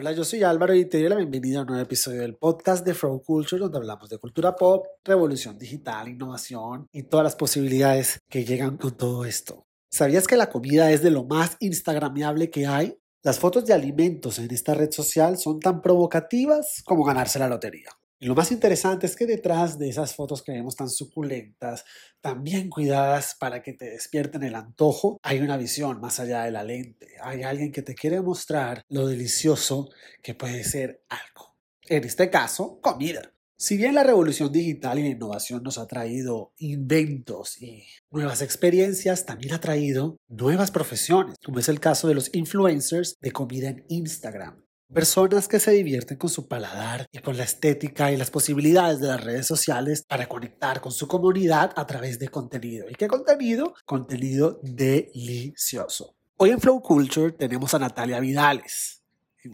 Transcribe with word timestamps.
Hola, 0.00 0.12
yo 0.12 0.22
soy 0.22 0.44
Álvaro 0.44 0.76
y 0.76 0.84
te 0.84 1.08
la 1.08 1.16
bienvenida 1.16 1.58
a 1.58 1.62
un 1.62 1.66
nuevo 1.66 1.82
episodio 1.82 2.20
del 2.20 2.36
podcast 2.36 2.86
de 2.86 2.94
Flow 2.94 3.20
Culture, 3.20 3.58
donde 3.58 3.78
hablamos 3.78 4.08
de 4.08 4.18
cultura 4.18 4.54
pop, 4.54 4.86
revolución 5.04 5.58
digital, 5.58 6.06
innovación 6.06 6.86
y 6.92 7.02
todas 7.02 7.24
las 7.24 7.34
posibilidades 7.34 8.20
que 8.30 8.44
llegan 8.44 8.76
con 8.76 8.96
todo 8.96 9.24
esto. 9.24 9.66
¿Sabías 9.90 10.28
que 10.28 10.36
la 10.36 10.50
comida 10.50 10.92
es 10.92 11.02
de 11.02 11.10
lo 11.10 11.24
más 11.24 11.56
instagramiable 11.58 12.48
que 12.48 12.68
hay? 12.68 12.96
Las 13.24 13.40
fotos 13.40 13.66
de 13.66 13.74
alimentos 13.74 14.38
en 14.38 14.52
esta 14.52 14.72
red 14.72 14.92
social 14.92 15.36
son 15.36 15.58
tan 15.58 15.82
provocativas 15.82 16.80
como 16.86 17.02
ganarse 17.02 17.40
la 17.40 17.48
lotería. 17.48 17.90
Lo 18.20 18.34
más 18.34 18.50
interesante 18.50 19.06
es 19.06 19.14
que 19.14 19.26
detrás 19.26 19.78
de 19.78 19.88
esas 19.88 20.16
fotos 20.16 20.42
que 20.42 20.50
vemos 20.50 20.74
tan 20.74 20.90
suculentas, 20.90 21.84
tan 22.20 22.42
bien 22.42 22.68
cuidadas 22.68 23.36
para 23.38 23.62
que 23.62 23.74
te 23.74 23.90
despierten 23.90 24.42
el 24.42 24.56
antojo, 24.56 25.20
hay 25.22 25.38
una 25.38 25.56
visión 25.56 26.00
más 26.00 26.18
allá 26.18 26.42
de 26.42 26.50
la 26.50 26.64
lente. 26.64 27.14
Hay 27.22 27.44
alguien 27.44 27.70
que 27.70 27.82
te 27.82 27.94
quiere 27.94 28.20
mostrar 28.20 28.82
lo 28.88 29.06
delicioso 29.06 29.90
que 30.20 30.34
puede 30.34 30.64
ser 30.64 31.04
algo. 31.08 31.56
En 31.86 32.02
este 32.02 32.28
caso, 32.28 32.80
comida. 32.80 33.32
Si 33.56 33.76
bien 33.76 33.94
la 33.94 34.02
revolución 34.02 34.52
digital 34.52 34.98
y 34.98 35.02
la 35.02 35.08
innovación 35.08 35.62
nos 35.62 35.78
ha 35.78 35.86
traído 35.86 36.52
inventos 36.58 37.60
y 37.62 37.84
nuevas 38.10 38.42
experiencias, 38.42 39.26
también 39.26 39.54
ha 39.54 39.60
traído 39.60 40.16
nuevas 40.28 40.72
profesiones, 40.72 41.36
como 41.44 41.60
es 41.60 41.68
el 41.68 41.78
caso 41.78 42.08
de 42.08 42.14
los 42.14 42.34
influencers 42.34 43.16
de 43.20 43.32
comida 43.32 43.68
en 43.68 43.84
Instagram. 43.88 44.67
Personas 44.92 45.48
que 45.48 45.60
se 45.60 45.72
divierten 45.72 46.16
con 46.16 46.30
su 46.30 46.48
paladar 46.48 47.06
y 47.12 47.18
con 47.18 47.36
la 47.36 47.44
estética 47.44 48.10
y 48.10 48.16
las 48.16 48.30
posibilidades 48.30 49.00
de 49.00 49.08
las 49.08 49.22
redes 49.22 49.46
sociales 49.46 50.02
para 50.08 50.26
conectar 50.26 50.80
con 50.80 50.92
su 50.92 51.06
comunidad 51.06 51.72
a 51.76 51.86
través 51.86 52.18
de 52.18 52.28
contenido. 52.28 52.88
¿Y 52.88 52.94
qué 52.94 53.06
contenido? 53.06 53.74
Contenido 53.84 54.58
delicioso. 54.62 56.16
Hoy 56.38 56.50
en 56.50 56.60
Flow 56.60 56.80
Culture 56.80 57.32
tenemos 57.32 57.74
a 57.74 57.78
Natalia 57.78 58.18
Vidales 58.18 58.97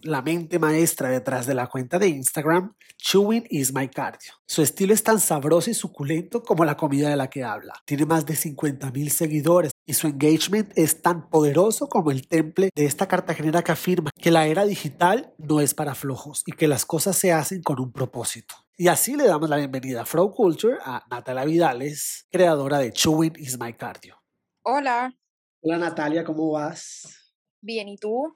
la 0.03 0.23
mente 0.23 0.59
maestra 0.59 1.09
detrás 1.09 1.47
de 1.47 1.55
la 1.55 1.66
cuenta 1.66 1.98
de 1.98 2.09
Instagram, 2.09 2.75
Chewing 2.97 3.47
is 3.51 3.73
my 3.75 3.89
cardio. 3.89 4.33
Su 4.46 4.63
estilo 4.63 4.95
es 4.95 5.02
tan 5.02 5.21
sabroso 5.21 5.71
y 5.71 5.74
suculento 5.74 6.43
como 6.43 6.65
la 6.65 6.77
comida 6.77 7.09
de 7.09 7.16
la 7.16 7.29
que 7.29 7.45
habla. 7.45 7.74
Tiene 7.85 8.07
más 8.07 8.27
de 8.27 8.37
50 8.37 8.91
mil 8.93 9.10
seguidores 9.10 9.73
y 9.87 9.95
su 9.95 10.07
engagement 10.07 10.73
es 10.77 11.02
tan 11.02 11.29
poderoso 11.29 11.88
como 11.88 12.10
el 12.10 12.27
temple 12.27 12.71
de 12.74 12.87
esta 12.87 13.07
cartagenera 13.07 13.63
que 13.63 13.73
afirma 13.73 14.10
que 14.15 14.30
la 14.30 14.46
era 14.46 14.65
digital 14.65 15.35
no 15.38 15.60
es 15.60 15.74
para 15.74 15.95
flojos 15.95 16.43
y 16.46 16.52
que 16.52 16.68
las 16.68 16.87
cosas 16.87 17.16
se 17.16 17.33
hacen 17.33 17.63
con 17.63 17.80
un 17.80 17.93
propósito. 17.93 18.55
Y 18.77 18.88
así 18.88 19.16
le 19.16 19.27
damos 19.27 19.49
la 19.49 19.57
bienvenida 19.57 20.02
a 20.02 20.07
Flow 20.07 20.33
Culture 20.33 20.79
a 20.85 21.05
Natalia 21.11 21.45
Vidales, 21.45 22.27
creadora 22.30 22.79
de 22.79 22.93
Chewing 22.93 23.35
is 23.37 23.59
my 23.59 23.73
cardio. 23.73 24.21
Hola. 24.63 25.15
Hola 25.61 25.79
Natalia, 25.79 26.24
¿cómo 26.24 26.51
vas? 26.51 27.33
Bien, 27.61 27.88
¿y 27.88 27.96
tú? 27.96 28.35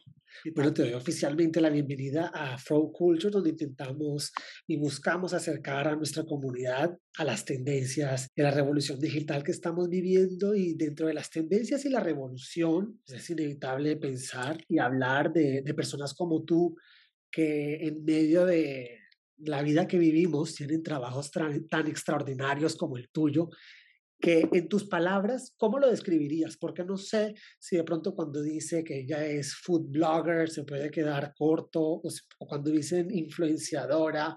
Bueno, 0.55 0.73
te 0.73 0.83
doy 0.83 0.93
oficialmente 0.93 1.61
la 1.61 1.69
bienvenida 1.69 2.31
a 2.33 2.57
Flow 2.59 2.93
Culture, 2.93 3.33
donde 3.33 3.51
intentamos 3.51 4.33
y 4.69 4.77
buscamos 4.77 5.35
acercar 5.35 5.89
a 5.89 5.97
nuestra 5.97 6.25
comunidad 6.25 6.97
a 7.17 7.25
las 7.25 7.45
tendencias 7.45 8.29
de 8.37 8.43
la 8.45 8.53
revolución 8.53 9.01
digital 9.01 9.43
que 9.43 9.51
estamos 9.51 9.89
viviendo 9.89 10.55
y 10.55 10.75
dentro 10.75 11.09
de 11.09 11.15
las 11.15 11.31
tendencias 11.31 11.85
y 11.85 11.91
la 11.91 12.01
revolución 12.01 13.01
pues, 13.05 13.21
es 13.21 13.31
inevitable 13.31 13.97
pensar 13.97 14.63
y 14.69 14.79
hablar 14.79 15.33
de, 15.33 15.63
de 15.63 15.75
personas 15.75 16.15
como 16.15 16.45
tú 16.45 16.77
que 17.31 17.87
en 17.87 18.05
medio 18.05 18.47
de 18.47 18.99
la 19.39 19.63
vida 19.63 19.89
que 19.89 19.99
vivimos 19.99 20.55
tienen 20.55 20.83
trabajos 20.83 21.31
tan 21.31 21.87
extraordinarios 21.87 22.77
como 22.77 22.97
el 22.97 23.09
tuyo 23.11 23.51
que 24.21 24.49
en 24.53 24.69
tus 24.69 24.89
palabras, 24.89 25.55
¿cómo 25.57 25.79
lo 25.79 25.89
describirías? 25.89 26.57
Porque 26.57 26.85
no 26.85 26.97
sé 26.97 27.35
si 27.59 27.77
de 27.77 27.85
pronto 27.85 28.15
cuando 28.15 28.43
dice 28.43 28.83
que 28.83 29.01
ella 29.01 29.25
es 29.25 29.55
food 29.55 29.91
blogger 29.91 30.51
se 30.51 30.65
puede 30.65 30.91
quedar 30.91 31.35
corto 31.37 31.81
o, 31.81 32.03
cuando 32.39 32.71
dicen 32.71 33.09
influenciadora, 33.11 34.37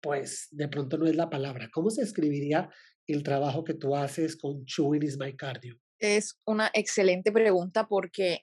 pues 0.00 0.48
de 0.50 0.68
pronto 0.68 0.98
no 0.98 1.06
es 1.06 1.14
la 1.14 1.30
palabra. 1.30 1.68
¿Cómo 1.72 1.90
se 1.90 2.02
escribiría 2.02 2.68
el 3.06 3.22
trabajo 3.22 3.62
que 3.62 3.74
tú 3.74 3.94
haces 3.94 4.36
con 4.36 4.64
Chewing 4.64 5.04
is 5.04 5.18
my 5.18 5.36
cardio? 5.36 5.78
Es 6.00 6.40
una 6.44 6.70
excelente 6.74 7.30
pregunta 7.30 7.86
porque 7.86 8.40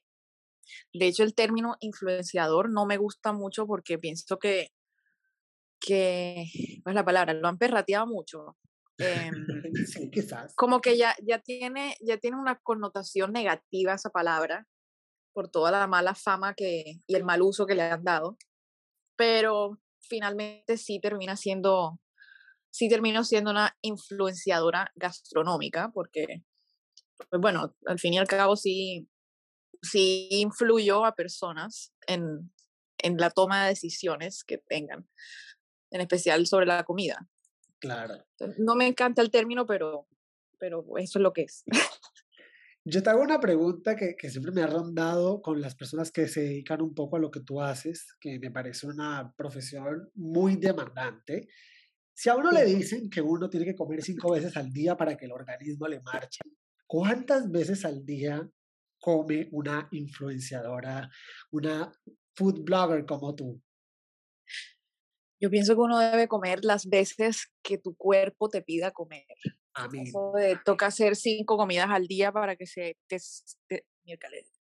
de 0.94 1.08
hecho 1.08 1.24
el 1.24 1.36
término 1.36 1.76
influenciador 1.82 2.72
no 2.72 2.86
me 2.86 2.98
gusta 2.98 3.34
mucho 3.34 3.68
porque 3.68 3.98
pienso 3.98 4.40
que 4.40 4.70
que, 5.80 6.44
es 6.44 6.94
la 6.94 7.06
palabra? 7.06 7.34
Lo 7.34 7.48
han 7.48 7.58
perrateado 7.58 8.08
mucho. 8.08 8.58
Em, 9.00 9.62
sí, 9.86 10.10
quizás. 10.12 10.54
Como 10.56 10.82
que 10.82 10.98
ya, 10.98 11.16
ya, 11.24 11.40
tiene, 11.40 11.96
ya 12.02 12.18
tiene 12.18 12.38
una 12.38 12.58
connotación 12.60 13.32
negativa 13.32 13.94
esa 13.94 14.10
palabra 14.10 14.68
por 15.34 15.50
toda 15.50 15.72
la 15.72 15.88
mala 15.88 16.16
fama 16.16 16.54
que, 16.54 17.00
y 17.08 17.16
el 17.16 17.24
mal 17.24 17.42
uso 17.42 17.66
que 17.66 17.76
le 17.76 17.84
han 17.84 18.04
dado, 18.04 18.38
pero 19.16 19.80
finalmente 20.02 20.78
sí 20.78 21.00
termina 21.00 21.36
siendo, 21.38 22.00
sí 22.72 22.90
termino 22.90 23.24
siendo 23.24 23.52
una 23.52 23.78
influenciadora 23.82 24.92
gastronómica, 24.96 25.92
porque, 25.94 26.44
pues 27.30 27.42
bueno, 27.42 27.76
al 27.86 28.00
fin 28.00 28.14
y 28.16 28.18
al 28.20 28.28
cabo 28.28 28.56
sí, 28.56 29.10
sí 29.82 30.30
influyó 30.32 31.06
a 31.06 31.16
personas 31.16 31.94
en, 32.08 32.52
en 33.00 33.18
la 33.18 33.32
toma 33.32 33.64
de 33.64 33.70
decisiones 33.70 34.44
que 34.44 34.58
tengan, 34.60 35.10
en 35.92 36.02
especial 36.02 36.48
sobre 36.48 36.66
la 36.68 36.84
comida. 36.84 37.28
Claro. 37.80 38.26
No 38.58 38.76
me 38.76 38.88
encanta 38.88 39.22
el 39.22 39.32
término, 39.32 39.66
pero, 39.66 40.08
pero 40.58 40.86
eso 40.98 41.20
es 41.20 41.24
lo 41.24 41.34
que 41.34 41.44
es. 41.44 41.64
Yo 42.86 43.04
te 43.04 43.10
hago 43.10 43.22
una 43.22 43.40
pregunta 43.40 43.96
que, 43.96 44.16
que, 44.16 44.30
siempre 44.30 44.52
me 44.52 44.64
ha 44.64 44.68
rondado 44.68 45.42
con 45.42 45.62
las 45.62 45.76
personas 45.76 46.12
que 46.12 46.28
se 46.28 46.42
dedican 46.42 46.82
un 46.82 46.96
poco 46.96 47.18
a 47.18 47.20
lo 47.20 47.30
que 47.30 47.42
tú 47.42 47.62
haces, 47.62 48.16
que 48.20 48.40
me 48.40 48.52
parece 48.52 48.88
una 48.88 49.34
profesión 49.36 50.10
muy 50.16 50.56
demandante. 50.56 51.50
Si 52.14 52.30
a 52.30 52.36
uno 52.36 52.52
le 52.52 52.66
dicen 52.66 53.10
que 53.10 53.22
uno 53.22 53.50
tiene 53.50 53.66
que 53.66 53.76
comer 53.76 54.02
cinco 54.02 54.32
veces 54.32 54.58
al 54.58 54.72
día 54.72 54.98
para 54.98 55.16
que 55.16 55.26
el 55.26 55.32
organismo 55.32 55.88
le 55.88 56.02
marche, 56.02 56.42
¿cuántas 56.88 57.50
veces 57.52 57.86
al 57.86 58.06
día 58.06 58.50
come 59.00 59.48
una 59.52 59.88
influenciadora, 59.92 61.10
una 61.52 61.92
food 62.36 62.62
blogger 62.64 63.06
como 63.06 63.36
tú? 63.36 63.62
Yo 65.42 65.50
pienso 65.50 65.76
que 65.76 65.82
uno 65.82 66.00
debe 66.00 66.28
comer 66.28 66.64
las 66.64 66.88
veces 66.88 67.52
que 67.64 67.78
tu 67.78 67.96
cuerpo 67.96 68.50
te 68.50 68.62
pida 68.62 68.92
comer. 68.92 69.26
A 69.74 69.88
mí. 69.88 70.04
toca 70.66 70.88
hacer 70.88 71.16
cinco 71.16 71.56
comidas 71.56 71.90
al 71.90 72.08
día 72.08 72.32
para 72.32 72.56
que 72.56 72.66
se 72.66 72.98
te, 73.08 73.18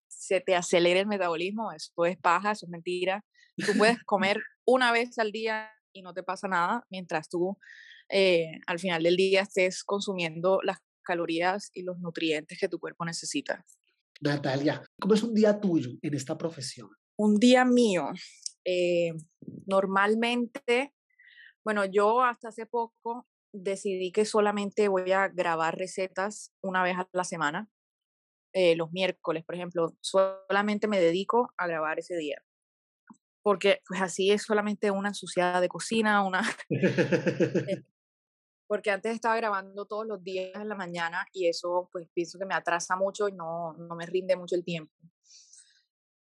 se 0.09 0.41
te 0.41 0.57
acelere 0.57 1.01
el 1.01 1.07
metabolismo. 1.07 1.71
Eso 1.73 2.05
es 2.05 2.17
paja, 2.17 2.53
eso 2.53 2.67
es 2.67 2.71
mentira. 2.71 3.25
Tú 3.57 3.73
puedes 3.79 3.99
comer 4.07 4.43
una 4.65 4.91
vez 4.91 5.19
al 5.19 5.31
día 5.31 5.71
y 5.93 6.03
no 6.03 6.13
te 6.13 6.25
pasa 6.25 6.49
nada, 6.49 6.85
mientras 6.91 7.29
tú 7.29 7.57
eh, 8.09 8.61
al 8.67 8.79
final 8.79 9.03
del 9.03 9.17
día 9.17 9.43
estés 9.43 9.85
consumiendo 9.85 10.61
las 10.63 10.79
calorías 11.03 11.71
y 11.73 11.83
los 11.83 11.99
nutrientes 11.99 12.59
que 12.59 12.69
tu 12.69 12.79
cuerpo 12.79 13.05
necesita. 13.05 13.65
Natalia, 14.21 14.83
¿cómo 15.01 15.15
es 15.15 15.23
un 15.23 15.35
día 15.35 15.61
tuyo 15.61 15.91
en 16.03 16.15
esta 16.15 16.37
profesión? 16.37 16.89
Un 17.17 17.37
día 17.37 17.65
mío. 17.65 18.09
Eh, 18.65 19.13
normalmente, 19.67 20.95
bueno, 21.65 21.85
yo 21.85 22.23
hasta 22.23 22.49
hace 22.49 22.67
poco 22.67 23.27
decidí 23.53 24.11
que 24.13 24.25
solamente 24.25 24.89
voy 24.89 25.13
a 25.13 25.29
grabar 25.29 25.79
recetas 25.79 26.53
una 26.61 26.83
vez 26.83 26.97
a 26.97 27.09
la 27.13 27.25
semana. 27.25 27.69
Eh, 28.53 28.77
los 28.77 28.93
miércoles, 28.93 29.45
por 29.45 29.55
ejemplo, 29.55 29.97
solamente 30.01 30.89
me 30.89 31.01
dedico 31.01 31.53
a 31.57 31.67
grabar 31.67 31.99
ese 31.99 32.17
día. 32.17 32.43
Porque 33.43 33.81
pues 33.87 34.01
así 34.01 34.31
es 34.31 34.43
solamente 34.43 34.91
una 34.91 35.09
ensuciada 35.09 35.61
de 35.61 35.69
cocina, 35.69 36.25
una... 36.25 36.43
Porque 38.67 38.91
antes 38.91 39.15
estaba 39.15 39.37
grabando 39.37 39.85
todos 39.85 40.07
los 40.07 40.23
días 40.25 40.55
en 40.55 40.69
la 40.69 40.75
mañana 40.75 41.27
y 41.33 41.49
eso 41.49 41.89
pues 41.93 42.09
pienso 42.15 42.39
que 42.39 42.47
me 42.47 42.55
atrasa 42.55 42.97
mucho 42.97 43.29
y 43.29 43.33
no, 43.33 43.75
no 43.75 43.95
me 43.95 44.07
rinde 44.07 44.37
mucho 44.37 44.57
el 44.57 44.65
tiempo. 44.65 44.93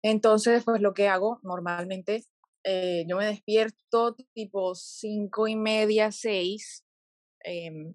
Entonces, 0.02 0.64
pues 0.64 0.80
lo 0.80 0.94
que 0.94 1.08
hago 1.08 1.40
normalmente, 1.42 2.24
eh, 2.64 3.04
yo 3.08 3.16
me 3.16 3.26
despierto 3.26 4.14
tipo 4.34 4.74
cinco 4.74 5.48
y 5.48 5.56
media, 5.56 6.12
seis. 6.12 6.84
Em, 7.42 7.94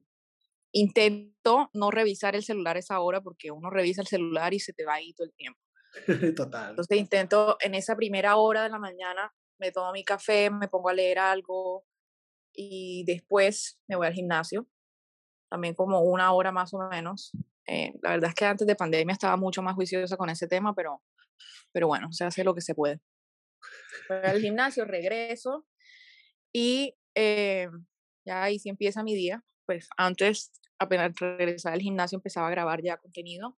intento 0.71 1.69
no 1.73 1.91
revisar 1.91 2.35
el 2.35 2.43
celular 2.43 2.75
a 2.75 2.79
esa 2.79 2.99
hora 2.99 3.21
porque 3.21 3.51
uno 3.51 3.69
revisa 3.69 4.01
el 4.01 4.07
celular 4.07 4.53
y 4.53 4.59
se 4.59 4.73
te 4.73 4.85
va 4.85 4.95
ahí 4.95 5.13
todo 5.13 5.27
el 5.27 5.33
tiempo. 5.33 5.59
Total. 6.35 6.71
Entonces 6.71 6.97
intento 6.97 7.57
en 7.61 7.75
esa 7.75 7.95
primera 7.95 8.35
hora 8.35 8.63
de 8.63 8.69
la 8.69 8.79
mañana, 8.79 9.33
me 9.59 9.71
tomo 9.71 9.91
mi 9.93 10.03
café, 10.03 10.49
me 10.49 10.67
pongo 10.67 10.89
a 10.89 10.93
leer 10.93 11.19
algo 11.19 11.85
y 12.53 13.03
después 13.05 13.79
me 13.87 13.95
voy 13.95 14.07
al 14.07 14.13
gimnasio, 14.13 14.67
también 15.49 15.75
como 15.75 16.01
una 16.01 16.33
hora 16.33 16.51
más 16.51 16.73
o 16.73 16.79
menos. 16.89 17.31
Eh, 17.67 17.93
la 18.01 18.11
verdad 18.11 18.29
es 18.29 18.35
que 18.35 18.45
antes 18.45 18.67
de 18.67 18.75
pandemia 18.75 19.13
estaba 19.13 19.37
mucho 19.37 19.61
más 19.61 19.75
juiciosa 19.75 20.17
con 20.17 20.29
ese 20.29 20.47
tema, 20.47 20.75
pero 20.75 21.01
pero 21.71 21.87
bueno, 21.87 22.11
se 22.11 22.25
hace 22.25 22.43
lo 22.43 22.55
que 22.55 22.61
se 22.61 22.75
puede. 22.75 22.99
Voy 24.09 24.19
al 24.23 24.41
gimnasio, 24.41 24.85
regreso 24.85 25.65
y 26.53 26.95
eh, 27.15 27.69
ya 28.25 28.43
ahí 28.43 28.59
sí 28.59 28.69
empieza 28.69 29.03
mi 29.03 29.15
día. 29.15 29.43
Pues 29.65 29.89
antes, 29.97 30.51
apenas 30.79 31.13
regresar 31.19 31.73
al 31.73 31.81
gimnasio, 31.81 32.17
empezaba 32.17 32.47
a 32.47 32.51
grabar 32.51 32.81
ya 32.81 32.97
contenido. 32.97 33.57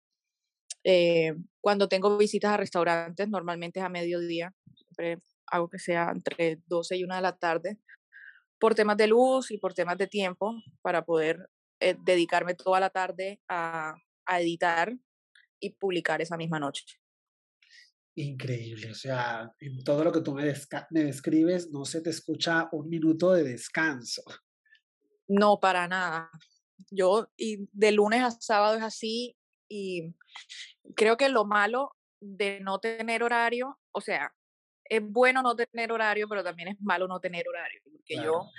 Eh, 0.83 1.35
cuando 1.61 1.89
tengo 1.89 2.17
visitas 2.17 2.51
a 2.51 2.57
restaurantes, 2.57 3.27
normalmente 3.27 3.79
es 3.79 3.85
a 3.85 3.89
mediodía. 3.89 4.53
Siempre 4.75 5.21
hago 5.47 5.69
que 5.69 5.79
sea 5.79 6.11
entre 6.11 6.61
12 6.67 6.97
y 6.97 7.03
1 7.03 7.15
de 7.15 7.21
la 7.21 7.37
tarde, 7.37 7.77
por 8.59 8.75
temas 8.75 8.97
de 8.97 9.07
luz 9.07 9.51
y 9.51 9.57
por 9.57 9.73
temas 9.73 9.97
de 9.97 10.07
tiempo, 10.07 10.55
para 10.81 11.05
poder 11.05 11.49
eh, 11.79 11.95
dedicarme 11.99 12.55
toda 12.55 12.79
la 12.79 12.89
tarde 12.89 13.41
a, 13.47 13.95
a 14.25 14.41
editar 14.41 14.93
y 15.59 15.71
publicar 15.71 16.21
esa 16.21 16.37
misma 16.37 16.59
noche. 16.59 16.85
Increíble, 18.19 18.89
o 18.89 18.95
sea, 18.95 19.53
en 19.59 19.83
todo 19.83 20.03
lo 20.03 20.11
que 20.11 20.21
tú 20.21 20.33
me, 20.33 20.51
me 20.89 21.03
describes, 21.03 21.69
no 21.69 21.85
se 21.85 22.01
te 22.01 22.09
escucha 22.09 22.67
un 22.71 22.89
minuto 22.89 23.31
de 23.31 23.43
descanso. 23.43 24.23
No, 25.27 25.59
para 25.59 25.87
nada. 25.87 26.31
Yo, 26.89 27.29
y 27.37 27.69
de 27.71 27.91
lunes 27.91 28.23
a 28.23 28.31
sábado 28.31 28.75
es 28.75 28.81
así, 28.81 29.37
y 29.69 30.15
creo 30.95 31.15
que 31.15 31.29
lo 31.29 31.45
malo 31.45 31.95
de 32.19 32.59
no 32.59 32.79
tener 32.79 33.21
horario, 33.21 33.77
o 33.91 34.01
sea, 34.01 34.33
es 34.85 35.01
bueno 35.03 35.43
no 35.43 35.55
tener 35.55 35.91
horario, 35.91 36.27
pero 36.27 36.43
también 36.43 36.69
es 36.69 36.81
malo 36.81 37.07
no 37.07 37.19
tener 37.19 37.47
horario, 37.47 37.81
porque 37.83 38.15
yo 38.15 38.49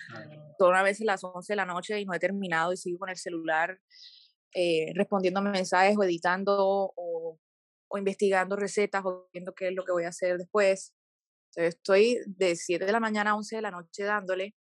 toda 0.56 0.70
una 0.70 0.84
vez 0.84 1.00
a 1.00 1.04
las 1.04 1.24
11 1.24 1.52
de 1.52 1.56
la 1.56 1.64
noche 1.64 1.98
y 1.98 2.04
no 2.04 2.14
he 2.14 2.20
terminado 2.20 2.72
y 2.72 2.76
sigo 2.76 3.00
con 3.00 3.08
el 3.08 3.16
celular 3.16 3.76
eh, 4.54 4.92
respondiendo 4.94 5.42
mensajes 5.42 5.96
o 5.96 6.04
editando 6.04 6.92
o, 6.94 7.40
o, 7.88 7.98
investigando 7.98 8.56
recetas 8.56 9.04
o 9.04 9.28
viendo 9.32 9.54
qué 9.54 9.68
es 9.68 9.74
lo 9.74 9.84
que 9.84 9.92
voy 9.92 10.04
a 10.04 10.08
hacer 10.08 10.38
después. 10.38 10.94
Entonces 11.50 11.76
estoy 11.76 12.20
de 12.26 12.56
7 12.56 12.84
de 12.84 12.92
la 12.92 13.00
mañana 13.00 13.30
a 13.30 13.36
11 13.36 13.56
de 13.56 13.62
la 13.62 13.70
noche 13.70 14.04
dándole 14.04 14.54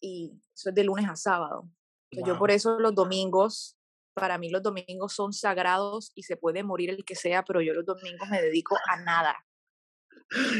y 0.00 0.40
eso 0.54 0.70
es 0.70 0.74
de 0.74 0.84
lunes 0.84 1.08
a 1.08 1.16
sábado. 1.16 1.68
Yo 2.10 2.38
por 2.38 2.52
eso 2.52 2.78
los 2.78 2.94
domingos, 2.94 3.76
para 4.14 4.38
mí 4.38 4.48
los 4.48 4.62
domingos 4.62 5.12
son 5.12 5.32
sagrados 5.32 6.12
y 6.14 6.22
se 6.22 6.36
puede 6.36 6.62
morir 6.62 6.90
el 6.90 7.04
que 7.04 7.16
sea, 7.16 7.42
pero 7.42 7.60
yo 7.60 7.74
los 7.74 7.84
domingos 7.84 8.28
me 8.28 8.40
dedico 8.40 8.76
a 8.88 9.00
nada 9.00 9.36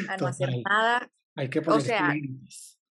a 0.09 0.17
no 0.17 0.27
hacer 0.27 0.51
nada. 0.65 1.11
Hay 1.37 1.51
que 1.51 1.63
poner 1.63 1.79
o 1.79 1.83
sea, 1.83 2.15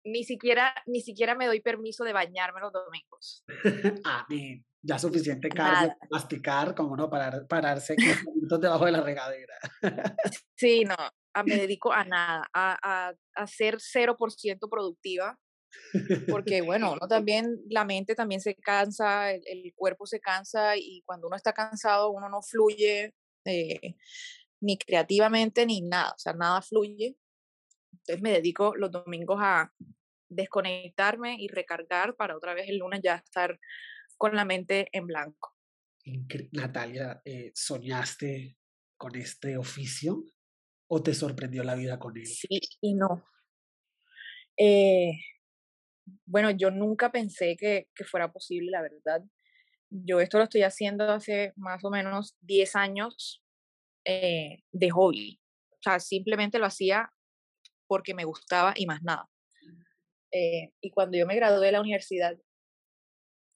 ni 0.04 0.24
siquiera, 0.24 0.74
ni 0.86 1.00
siquiera 1.00 1.34
me 1.34 1.46
doy 1.46 1.60
permiso 1.60 2.04
de 2.04 2.12
bañarme 2.12 2.60
los 2.60 2.72
domingos. 2.72 3.44
Amén. 4.04 4.64
Ya 4.80 4.98
suficiente 4.98 5.48
carne, 5.48 5.96
masticar, 6.10 6.74
como 6.74 6.96
no, 6.96 7.10
parar, 7.10 7.46
pararse 7.48 7.96
15 7.96 8.22
minutos 8.34 8.60
debajo 8.60 8.84
de 8.84 8.92
la 8.92 9.00
regadera. 9.00 9.54
sí, 10.56 10.84
no, 10.84 10.96
me 11.44 11.56
dedico 11.56 11.92
a 11.92 12.04
nada, 12.04 12.48
a, 12.52 12.78
a, 13.08 13.14
a 13.34 13.46
ser 13.46 13.76
0% 13.76 14.68
productiva, 14.70 15.38
porque 16.28 16.62
bueno, 16.62 16.92
uno 16.92 17.06
también, 17.08 17.58
la 17.68 17.84
mente 17.84 18.14
también 18.14 18.40
se 18.40 18.54
cansa, 18.54 19.32
el, 19.32 19.42
el, 19.46 19.72
cuerpo 19.74 20.06
se 20.06 20.20
cansa 20.20 20.76
y 20.76 21.02
cuando 21.04 21.26
uno 21.26 21.36
está 21.36 21.52
cansado 21.52 22.10
uno 22.10 22.28
no 22.28 22.42
fluye, 22.42 23.14
eh, 23.44 23.96
ni 24.60 24.76
creativamente 24.78 25.66
ni 25.66 25.80
nada, 25.80 26.10
o 26.10 26.18
sea, 26.18 26.32
nada 26.32 26.62
fluye. 26.62 27.16
Entonces 27.92 28.22
me 28.22 28.32
dedico 28.32 28.74
los 28.76 28.90
domingos 28.90 29.38
a 29.40 29.72
desconectarme 30.28 31.36
y 31.38 31.48
recargar 31.48 32.14
para 32.16 32.36
otra 32.36 32.54
vez 32.54 32.68
el 32.68 32.78
lunes 32.78 33.00
ya 33.02 33.16
estar 33.16 33.58
con 34.18 34.36
la 34.36 34.44
mente 34.44 34.88
en 34.92 35.06
blanco. 35.06 35.54
Natalia, 36.52 37.22
eh, 37.24 37.52
¿soñaste 37.54 38.56
con 38.96 39.14
este 39.16 39.56
oficio 39.56 40.24
o 40.88 41.02
te 41.02 41.14
sorprendió 41.14 41.62
la 41.64 41.74
vida 41.74 41.98
con 41.98 42.16
él? 42.16 42.26
Sí 42.26 42.60
y 42.80 42.94
no. 42.94 43.24
Eh, 44.56 45.12
bueno, 46.26 46.50
yo 46.50 46.70
nunca 46.70 47.12
pensé 47.12 47.56
que, 47.56 47.88
que, 47.94 48.04
fuera 48.04 48.32
posible, 48.32 48.70
la 48.70 48.82
verdad. 48.82 49.22
Yo 49.90 50.20
esto 50.20 50.38
lo 50.38 50.44
estoy 50.44 50.62
haciendo 50.62 51.10
hace 51.10 51.52
más 51.56 51.84
o 51.84 51.90
menos 51.90 52.36
10 52.40 52.76
años 52.76 53.42
eh, 54.04 54.62
de 54.72 54.90
hobby. 54.90 55.40
O 55.70 55.82
sea, 55.82 56.00
simplemente 56.00 56.58
lo 56.58 56.66
hacía 56.66 57.12
porque 57.86 58.14
me 58.14 58.24
gustaba 58.24 58.72
y 58.74 58.86
más 58.86 59.02
nada. 59.02 59.28
Eh, 60.32 60.72
y 60.80 60.90
cuando 60.90 61.16
yo 61.18 61.26
me 61.26 61.36
gradué 61.36 61.66
de 61.66 61.72
la 61.72 61.80
universidad, 61.80 62.36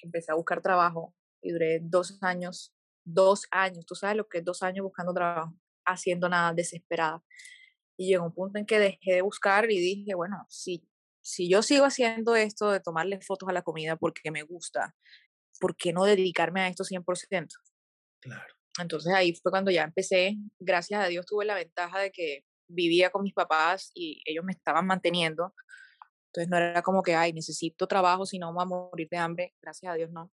empecé 0.07 0.33
a 0.33 0.37
buscar 0.37 0.63
trabajo 0.63 1.15
y 1.43 1.53
duré 1.53 1.81
dos 1.83 2.19
años, 2.23 2.75
dos 3.05 3.47
años, 3.51 3.85
tú 3.87 3.95
sabes 3.95 4.17
lo 4.17 4.29
que 4.29 4.39
es 4.39 4.45
dos 4.45 4.63
años 4.63 4.85
buscando 4.85 5.13
trabajo, 5.13 5.55
haciendo 5.85 6.29
nada, 6.29 6.53
desesperada. 6.55 7.23
Y 7.97 8.09
llegó 8.09 8.25
un 8.25 8.35
punto 8.35 8.59
en 8.59 8.67
que 8.67 8.79
dejé 8.79 9.15
de 9.15 9.23
buscar 9.23 9.71
y 9.71 9.79
dije, 9.79 10.15
bueno, 10.15 10.47
si, 10.49 10.89
si 11.21 11.49
yo 11.49 11.63
sigo 11.63 11.85
haciendo 11.85 12.37
esto 12.37 12.71
de 12.71 12.81
tomarle 12.81 13.21
fotos 13.21 13.49
a 13.49 13.53
la 13.53 13.63
comida 13.63 13.97
porque 13.97 14.31
me 14.31 14.43
gusta, 14.43 14.95
¿por 15.61 15.77
qué 15.77 15.93
no 15.93 16.05
dedicarme 16.05 16.63
a 16.63 16.69
esto 16.69 16.85
100%? 16.85 17.49
Claro. 18.21 18.55
Entonces 18.81 19.13
ahí 19.13 19.35
fue 19.35 19.51
cuando 19.51 19.71
ya 19.71 19.85
empecé, 19.85 20.37
gracias 20.59 21.05
a 21.05 21.09
Dios 21.09 21.27
tuve 21.27 21.45
la 21.45 21.55
ventaja 21.55 21.99
de 21.99 22.11
que 22.11 22.45
vivía 22.69 23.11
con 23.11 23.23
mis 23.23 23.35
papás 23.35 23.91
y 23.95 24.23
ellos 24.25 24.45
me 24.45 24.53
estaban 24.53 24.87
manteniendo. 24.87 25.55
Entonces 26.33 26.49
no 26.49 26.57
era 26.57 26.83
como 26.83 27.03
que, 27.03 27.15
ay, 27.15 27.33
necesito 27.33 27.87
trabajo, 27.87 28.25
si 28.25 28.39
no 28.39 28.53
voy 28.53 28.63
a 28.63 28.67
morir 28.67 29.09
de 29.11 29.17
hambre. 29.19 29.55
Gracias 29.61 29.93
a 29.93 29.95
Dios 29.95 30.11
no. 30.11 30.33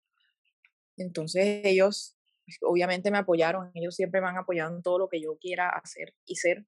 Entonces 0.98 1.62
ellos 1.64 2.16
obviamente 2.62 3.12
me 3.12 3.18
apoyaron, 3.18 3.72
ellos 3.74 3.96
siempre 3.96 4.22
me 4.22 4.28
han 4.28 4.38
apoyado 4.38 4.74
en 4.76 4.82
todo 4.82 5.00
lo 5.00 5.10
que 5.10 5.22
yo 5.22 5.38
quiera 5.40 5.70
hacer 5.70 6.14
y 6.26 6.36
ser. 6.36 6.66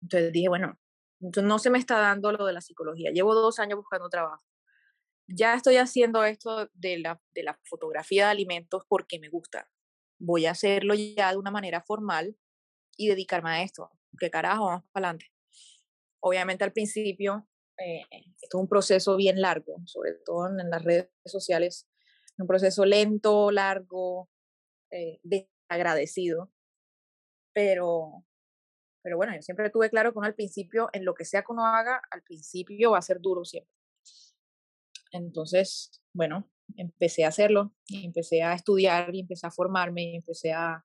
Entonces 0.00 0.32
dije, 0.32 0.48
bueno, 0.48 0.78
no 1.20 1.58
se 1.58 1.70
me 1.70 1.78
está 1.78 1.98
dando 1.98 2.32
lo 2.32 2.46
de 2.46 2.52
la 2.52 2.60
psicología. 2.60 3.10
Llevo 3.12 3.34
dos 3.34 3.58
años 3.58 3.76
buscando 3.76 4.08
trabajo. 4.08 4.42
Ya 5.28 5.54
estoy 5.54 5.76
haciendo 5.76 6.24
esto 6.24 6.68
de 6.74 6.98
la, 6.98 7.20
de 7.34 7.44
la 7.44 7.58
fotografía 7.64 8.26
de 8.26 8.32
alimentos 8.32 8.82
porque 8.88 9.20
me 9.20 9.28
gusta 9.28 9.68
voy 10.22 10.46
a 10.46 10.52
hacerlo 10.52 10.94
ya 10.94 11.32
de 11.32 11.36
una 11.36 11.50
manera 11.50 11.82
formal 11.82 12.36
y 12.96 13.08
dedicarme 13.08 13.50
a 13.50 13.62
esto. 13.62 13.90
¿Qué 14.18 14.30
carajo? 14.30 14.66
Vamos 14.66 14.84
para 14.92 15.08
adelante. 15.08 15.32
Obviamente 16.20 16.62
al 16.62 16.72
principio, 16.72 17.48
eh, 17.78 18.02
esto 18.40 18.58
es 18.58 18.62
un 18.62 18.68
proceso 18.68 19.16
bien 19.16 19.40
largo, 19.40 19.80
sobre 19.86 20.12
todo 20.24 20.48
en, 20.48 20.70
las 20.70 20.82
redes 20.82 21.08
sociales, 21.24 21.88
un 22.38 22.46
proceso 22.46 22.84
lento, 22.84 23.50
largo, 23.50 24.28
eh, 24.90 25.20
desagradecido, 25.22 26.50
pero, 27.54 28.24
pero 29.02 29.16
bueno, 29.16 29.34
yo 29.34 29.42
siempre 29.42 29.70
tuve 29.70 29.90
claro 29.90 30.12
que 30.12 30.18
uno 30.18 30.26
al 30.26 30.34
principio, 30.34 30.88
en 30.92 31.04
lo 31.04 31.14
que 31.14 31.24
sea 31.24 31.42
que 31.42 31.52
uno 31.52 31.66
haga, 31.66 32.00
al 32.10 32.22
principio 32.22 32.92
va 32.92 32.98
a 32.98 33.02
ser 33.02 33.20
duro 33.20 33.44
siempre. 33.44 33.72
Entonces, 35.12 36.02
bueno, 36.14 36.50
empecé 36.76 37.24
a 37.24 37.28
hacerlo, 37.28 37.74
y 37.86 38.04
empecé 38.04 38.42
a 38.42 38.54
estudiar 38.54 39.14
y 39.14 39.20
empecé 39.20 39.46
a 39.46 39.50
formarme 39.50 40.02
y 40.02 40.16
empecé 40.16 40.52
a 40.52 40.84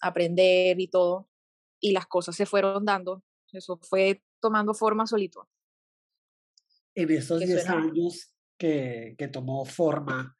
aprender 0.00 0.78
y 0.80 0.88
todo, 0.88 1.28
y 1.80 1.92
las 1.92 2.06
cosas 2.06 2.36
se 2.36 2.46
fueron 2.46 2.84
dando, 2.84 3.22
eso 3.52 3.78
fue 3.82 4.22
tomando 4.40 4.74
forma 4.74 5.06
solito. 5.06 5.48
En 6.96 7.10
esos 7.10 7.40
10 7.40 7.68
años 7.68 8.34
que, 8.58 9.14
que, 9.18 9.28
tomó 9.28 9.64
forma 9.66 10.34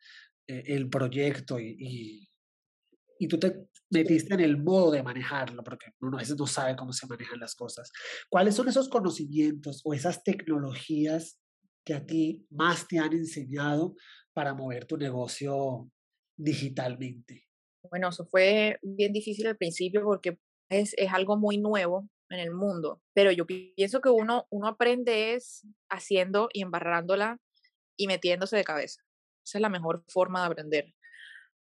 eh, 0.49 0.65
el 0.67 0.89
proyecto 0.89 1.61
y, 1.61 1.77
y, 1.79 2.29
y, 3.19 3.29
tú 3.29 3.39
te 3.39 3.69
metiste 3.91 4.35
en 4.35 4.41
el 4.41 4.57
modo 4.57 4.91
de 4.91 5.03
manejarlo, 5.03 5.63
porque 5.63 5.93
uno 6.01 6.17
a 6.17 6.21
veces 6.21 6.37
no 6.39 6.47
sabe 6.47 6.75
cómo 6.75 6.93
se 6.93 7.07
manejan 7.07 7.39
las 7.39 7.55
cosas. 7.55 7.93
¿Cuáles 8.31 8.55
son 8.55 8.69
esos 8.69 8.89
conocimientos 8.89 9.83
o 9.85 9.93
esas 9.93 10.25
tecnologías 10.25 11.39
que 11.85 11.95
a 11.95 12.05
ti 12.05 12.47
más 12.51 12.89
te 12.89 12.99
han 12.99 13.13
enseñado 13.13 13.95
para 14.33 14.55
mover 14.55 14.87
tu 14.87 14.97
negocio 14.97 15.91
digitalmente? 16.37 17.47
Bueno, 17.91 18.09
eso 18.09 18.27
fue 18.27 18.79
bien 18.83 19.13
difícil 19.13 19.47
al 19.47 19.57
principio 19.57 20.03
porque 20.03 20.39
es, 20.71 20.95
es 20.97 21.13
algo 21.13 21.37
muy 21.37 21.59
nuevo 21.59 22.09
en 22.31 22.41
el 22.41 22.51
mundo, 22.53 23.03
pero 23.15 23.31
yo 23.31 23.47
pienso 23.47 24.01
que 24.01 24.09
uno, 24.09 24.47
uno 24.51 24.69
aprende 24.69 25.35
es 25.35 25.67
haciendo 25.89 26.49
y 26.53 26.63
embarrándola 26.63 27.39
y 27.97 28.07
metiéndose 28.07 28.57
de 28.57 28.65
cabeza. 28.65 29.03
Esa 29.45 29.59
es 29.59 29.63
la 29.63 29.69
mejor 29.69 30.05
forma 30.09 30.41
de 30.41 30.47
aprender. 30.47 30.95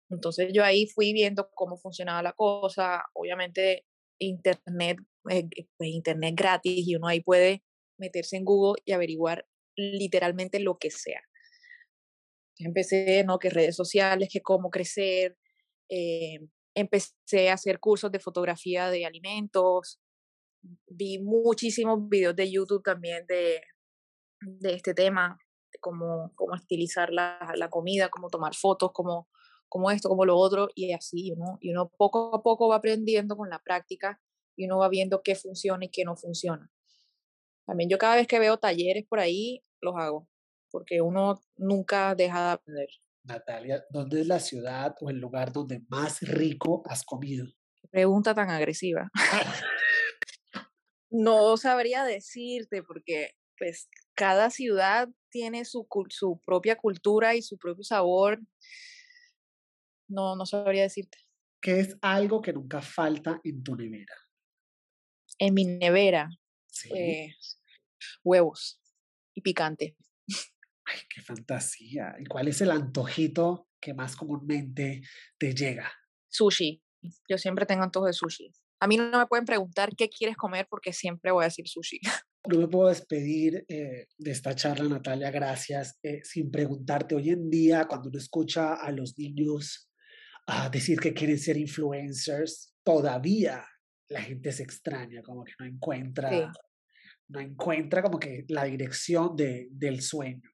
Entonces 0.10 0.52
yo 0.54 0.64
ahí 0.64 0.88
fui 0.88 1.14
viendo 1.14 1.50
cómo 1.54 1.78
funcionaba 1.78 2.24
la 2.24 2.34
cosa, 2.34 3.06
obviamente 3.14 3.86
internet, 4.20 4.98
eh, 5.30 5.48
pues 5.78 5.90
internet 5.90 6.34
gratis 6.36 6.88
y 6.88 6.96
uno 6.96 7.08
ahí 7.08 7.22
puede 7.22 7.64
meterse 7.98 8.38
en 8.38 8.46
Google 8.46 8.82
y 8.86 8.94
averiguar 8.94 9.48
literalmente 9.76 10.60
lo 10.60 10.78
que 10.78 10.92
sea. 10.92 11.22
Empecé, 12.58 13.24
¿no? 13.24 13.38
Que 13.38 13.50
redes 13.50 13.76
sociales, 13.76 14.30
que 14.32 14.42
cómo 14.42 14.72
crecer. 14.72 15.38
Eh, 15.90 16.40
empecé 16.76 17.50
a 17.50 17.54
hacer 17.54 17.80
cursos 17.80 18.12
de 18.12 18.20
fotografía 18.20 18.90
de 18.90 19.06
alimentos. 19.06 20.00
Vi 20.88 21.20
muchísimos 21.20 22.08
videos 22.10 22.36
de 22.36 22.52
YouTube 22.52 22.84
también 22.84 23.26
de, 23.28 23.62
de 24.42 24.74
este 24.74 24.94
tema, 24.94 25.38
de 25.72 25.80
cómo, 25.80 26.32
cómo 26.36 26.56
estilizar 26.56 27.12
la, 27.12 27.54
la 27.56 27.70
comida, 27.70 28.10
cómo 28.10 28.30
tomar 28.30 28.56
fotos, 28.56 28.92
cómo, 28.94 29.30
cómo 29.70 29.92
esto, 29.92 30.10
cómo 30.10 30.26
lo 30.26 30.38
otro, 30.38 30.70
y 30.76 30.92
así, 30.94 31.34
¿no? 31.38 31.58
Y 31.62 31.72
uno 31.72 31.90
poco 31.98 32.36
a 32.36 32.44
poco 32.44 32.68
va 32.68 32.78
aprendiendo 32.78 33.36
con 33.36 33.50
la 33.50 33.60
práctica 33.60 34.22
y 34.56 34.66
uno 34.66 34.78
va 34.78 34.90
viendo 34.90 35.22
qué 35.24 35.36
funciona 35.36 35.86
y 35.86 35.90
qué 35.90 36.04
no 36.04 36.16
funciona. 36.16 36.72
También 37.66 37.90
yo 37.90 37.98
cada 37.98 38.16
vez 38.16 38.28
que 38.28 38.40
veo 38.40 38.58
talleres 38.58 39.06
por 39.08 39.20
ahí, 39.20 39.64
los 39.82 39.96
hago 39.98 40.28
porque 40.72 41.02
uno 41.02 41.42
nunca 41.58 42.16
deja 42.16 42.46
de 42.46 42.52
aprender. 42.52 42.90
Natalia, 43.24 43.84
¿dónde 43.90 44.22
es 44.22 44.28
la 44.28 44.40
ciudad 44.40 44.96
o 45.02 45.10
el 45.10 45.18
lugar 45.18 45.52
donde 45.52 45.84
más 45.90 46.22
rico 46.22 46.84
has 46.86 47.04
comido? 47.04 47.46
Pregunta 47.90 48.34
tan 48.34 48.50
agresiva. 48.50 49.10
No 51.10 51.58
sabría 51.58 52.04
decirte 52.04 52.84
porque 52.84 53.32
pues 53.58 53.90
cada 54.14 54.50
ciudad 54.50 55.10
tiene 55.30 55.66
su, 55.66 55.88
su 56.10 56.42
propia 56.46 56.76
cultura 56.76 57.36
y 57.36 57.42
su 57.42 57.58
propio 57.58 57.84
sabor. 57.84 58.40
No, 60.08 60.36
no 60.36 60.46
sabría 60.46 60.84
decirte. 60.84 61.18
¿Qué 61.62 61.80
es 61.80 61.98
algo 62.02 62.42
que 62.42 62.54
nunca 62.54 62.82
falta 62.82 63.42
en 63.44 63.64
tu 63.64 63.76
nevera? 63.76 64.14
En 65.40 65.54
mi 65.54 65.66
nevera. 65.66 66.30
Eh, 66.94 67.34
huevos 68.24 68.80
y 69.34 69.42
picante. 69.42 69.98
Ay, 70.86 71.00
qué 71.10 71.22
fantasía. 71.22 72.16
¿Y 72.20 72.26
cuál 72.26 72.48
es 72.48 72.62
el 72.62 72.72
antojito 72.72 73.68
que 73.80 73.94
más 73.94 74.16
comúnmente 74.16 75.02
te 75.38 75.54
llega? 75.54 75.92
Sushi. 76.30 76.82
Yo 77.30 77.38
siempre 77.38 77.66
tengo 77.66 77.84
antojo 77.84 78.06
de 78.06 78.14
sushi. 78.14 78.54
A 78.80 78.88
mí 78.88 78.98
no 78.98 79.18
me 79.18 79.26
pueden 79.26 79.46
preguntar 79.46 79.96
qué 79.96 80.10
quieres 80.10 80.38
comer 80.38 80.68
porque 80.70 80.94
siempre 80.94 81.32
voy 81.32 81.44
a 81.44 81.48
decir 81.48 81.68
sushi. 81.68 82.00
No 82.50 82.60
me 82.60 82.70
puedo 82.70 82.88
despedir 82.88 83.66
eh, 83.68 84.08
de 84.18 84.32
esta 84.32 84.56
charla, 84.56 84.88
Natalia, 84.88 85.32
gracias, 85.32 86.00
eh, 86.02 86.22
sin 86.24 86.50
preguntarte, 86.50 87.14
hoy 87.14 87.32
en 87.32 87.50
día, 87.50 87.90
cuando 87.90 88.08
uno 88.08 88.18
escucha 88.18 88.76
a 88.76 88.90
los 88.94 89.20
niños 89.20 89.92
a 90.46 90.70
decir 90.70 90.98
que 90.98 91.14
quieren 91.14 91.38
ser 91.38 91.58
influencers, 91.58 92.74
todavía 92.86 93.66
la 94.08 94.22
gente 94.22 94.54
se 94.54 94.64
extraña, 94.64 95.22
como 95.24 95.44
que 95.44 95.52
no 95.60 95.66
encuentra, 95.66 96.54
no 97.28 97.42
encuentra 97.42 98.02
como 98.02 98.18
que 98.18 98.46
la 98.48 98.64
dirección 98.64 99.36
de, 99.36 99.68
del 99.70 100.02
sueño. 100.02 100.50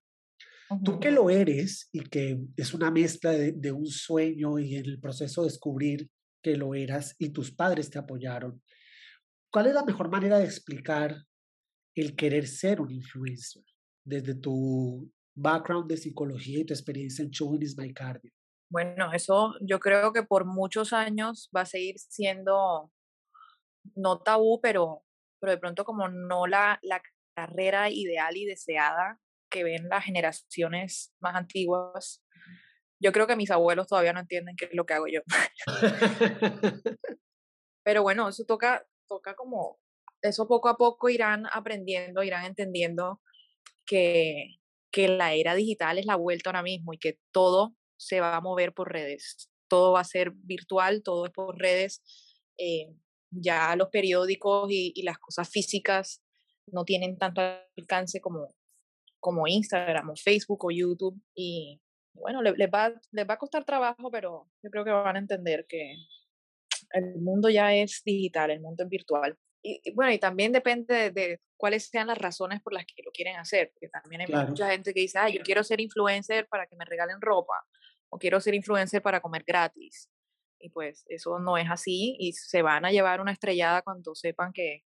Tú 0.84 1.00
que 1.00 1.12
lo 1.12 1.30
eres 1.30 1.90
y 1.92 2.00
que 2.00 2.40
es 2.58 2.74
una 2.74 2.90
mezcla 2.90 3.30
de, 3.30 3.52
de, 3.52 3.72
un 3.72 3.86
sueño 3.86 4.58
y 4.58 4.78
el 4.78 5.00
proceso 5.00 5.44
de 5.44 5.50
descubrir 5.50 6.10
que 6.44 6.56
lo 6.56 6.76
eras 6.76 7.16
y 7.18 7.30
tus 7.30 7.52
padres 7.52 7.90
te 7.90 7.98
apoyaron, 7.98 8.62
¿cuál 9.52 9.68
es 9.68 9.74
la 9.74 9.84
mejor 9.84 10.10
manera 10.10 10.38
de 10.38 10.46
explicar 10.46 11.16
el 11.96 12.16
querer 12.16 12.48
ser 12.48 12.82
un 12.82 12.92
influencer 12.92 13.64
desde 14.06 14.36
tu 14.36 15.12
background 15.36 15.90
de 15.90 15.98
psicología 15.98 16.60
y 16.60 16.66
tu 16.66 16.74
experiencia 16.74 17.24
en 17.24 17.32
is 17.64 17.78
My 17.78 17.92
Cardio? 17.94 18.32
Bueno, 18.70 19.14
eso 19.14 19.56
yo 19.62 19.80
creo 19.80 20.12
que 20.14 20.24
por 20.24 20.46
muchos 20.46 20.94
años 20.94 21.50
va 21.56 21.62
a 21.62 21.66
seguir 21.66 21.98
siendo 22.00 22.92
no 23.96 24.20
tabú, 24.20 24.60
pero, 24.62 25.04
pero 25.40 25.52
de 25.52 25.58
pronto 25.58 25.86
como 25.86 26.08
no 26.10 26.48
la, 26.48 26.80
la 26.82 27.02
carrera 27.36 27.90
ideal 27.90 28.36
y 28.36 28.46
deseada 28.46 29.20
que 29.50 29.64
ven 29.64 29.88
las 29.90 30.04
generaciones 30.04 31.14
más 31.20 31.36
antiguas. 31.36 32.24
Yo 33.04 33.12
creo 33.12 33.28
que 33.28 33.36
mis 33.36 33.52
abuelos 33.52 33.88
todavía 33.88 34.14
no 34.14 34.22
entienden 34.22 34.56
qué 34.56 34.66
es 34.66 34.74
lo 34.74 34.86
que 34.86 34.94
hago 34.94 35.08
yo. 35.08 35.22
Pero 37.84 38.02
bueno, 38.02 38.30
eso 38.30 38.46
toca, 38.46 38.88
toca 39.10 39.36
como, 39.36 39.78
eso 40.22 40.48
poco 40.48 40.70
a 40.70 40.78
poco 40.78 41.10
irán 41.10 41.46
aprendiendo, 41.52 42.24
irán 42.24 42.46
entendiendo 42.46 43.22
que, 43.86 44.56
que 44.90 45.10
la 45.10 45.34
era 45.34 45.54
digital 45.54 45.98
es 45.98 46.06
la 46.06 46.16
vuelta 46.16 46.50
ahora 46.50 46.64
mismo 46.64 46.94
y 46.94 46.98
que 46.98 47.20
todo 47.34 47.76
se 47.98 48.22
va 48.22 48.38
a 48.38 48.42
mover 48.42 48.74
por 48.74 48.94
redes. 48.94 49.50
Todo 49.68 49.92
va 49.92 50.00
a 50.00 50.06
ser 50.06 50.32
virtual, 50.32 51.04
todo 51.04 51.26
es 51.26 51.32
por 51.34 51.60
redes. 51.60 52.02
Eh, 52.58 52.96
ya 53.32 53.76
los 53.76 53.90
periódicos 53.90 54.72
y, 54.72 54.94
y, 54.96 55.02
las 55.02 55.18
cosas 55.18 55.50
físicas 55.50 56.22
no 56.68 56.86
tienen 56.86 57.18
tanto 57.18 57.42
alcance 57.76 58.22
como, 58.22 58.56
como 59.20 59.48
Instagram 59.48 60.12
o 60.12 60.16
Facebook 60.16 60.64
o 60.64 60.72
YouTube. 60.72 61.20
Y 61.36 61.82
bueno, 62.14 62.42
les, 62.42 62.70
va, 62.70 62.94
les 63.12 63.28
va 63.28 63.34
a 63.34 63.38
costar 63.38 63.64
trabajo, 63.66 64.10
pero 64.12 64.50
yo 64.62 64.70
creo 64.70 64.86
que 64.86 64.92
van 64.92 65.16
a 65.16 65.20
entender 65.20 65.66
que 65.68 65.96
el 66.92 67.16
mundo 67.22 67.50
ya 67.50 67.74
es 67.74 68.02
digital, 68.06 68.52
el 68.52 68.62
mundo 68.62 68.84
es 68.84 68.90
virtual. 68.90 69.38
Y, 69.62 69.92
bueno, 69.94 70.12
y 70.12 70.20
también 70.20 70.52
depende 70.52 71.12
de, 71.12 71.40
cuáles 71.58 71.88
sean 71.88 72.08
las 72.08 72.18
razones 72.18 72.62
por 72.62 72.74
las 72.74 72.86
que 72.86 73.02
lo 73.04 73.12
quieren 73.12 73.38
hacer, 73.38 73.72
porque 73.74 73.88
también 73.90 74.22
hay 74.22 74.48
mucha 74.48 74.70
gente 74.70 74.94
que 74.94 75.02
dice, 75.02 75.18
ah, 75.20 75.30
yo 75.30 75.42
quiero 75.42 75.64
ser 75.64 75.80
influencer 75.80 76.48
para 76.48 76.68
que 76.68 76.76
me 76.76 76.86
regalen 76.86 77.22
ropa, 77.22 77.66
o 78.10 78.20
quiero 78.20 78.40
ser 78.42 78.54
influencer 78.54 79.02
para 79.02 79.22
comer 79.22 79.44
gratis. 79.46 80.10
Y 80.60 80.70
pues 80.70 81.06
eso 81.08 81.40
no 81.40 81.58
es 81.58 81.70
así 81.70 82.16
y 82.20 82.34
se 82.34 82.62
van 82.62 82.86
a 82.86 82.92
llevar 82.92 83.22
una 83.22 83.32
estrellada 83.32 83.82
cuando 83.82 84.16
sepan 84.16 84.54
que 84.54 84.84